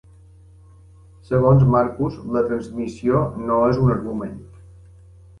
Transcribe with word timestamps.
Segons 1.25 1.65
Marcus, 1.75 2.15
la 2.35 2.41
"transmissió" 2.47 3.21
no 3.49 3.59
és 3.73 3.83
un 3.83 3.93
argument. 3.97 4.33